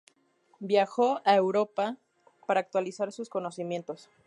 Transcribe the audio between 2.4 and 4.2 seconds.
para actualizar sus conocimientos.